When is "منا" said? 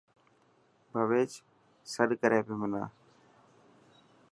2.59-2.83